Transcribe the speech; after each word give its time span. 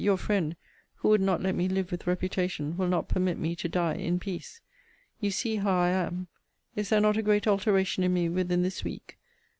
Your 0.03 0.17
friend, 0.17 0.55
who 0.95 1.09
would 1.09 1.21
not 1.21 1.43
let 1.43 1.53
me 1.53 1.69
live 1.69 1.91
with 1.91 2.07
reputation, 2.07 2.75
will 2.75 2.87
not 2.87 3.07
permit 3.07 3.37
me 3.37 3.55
to 3.57 3.69
die 3.69 3.93
in 3.93 4.17
peace. 4.19 4.59
You 5.19 5.29
see 5.29 5.57
how 5.57 5.79
I 5.79 5.89
am. 5.89 6.27
Is 6.75 6.89
there 6.89 7.01
not 7.01 7.17
a 7.17 7.21
great 7.21 7.45
alteration 7.45 8.03
in 8.03 8.11
me 8.11 8.27
within 8.27 8.63
this 8.63 8.83
week! 8.83 9.19